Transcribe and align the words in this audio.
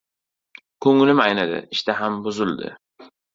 Ko‘nglim 0.85 1.21
aynidi, 1.25 1.59
ishtaham 1.77 2.17
buzildi. 2.29 2.73